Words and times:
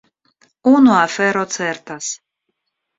Unu 0.71 0.95
afero 1.03 1.43
certas. 1.59 2.05